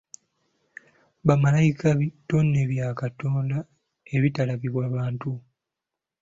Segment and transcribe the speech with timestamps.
[1.27, 3.57] Bamalayika bitonde bya Katonda
[4.15, 5.31] ebitalabibwa bantu.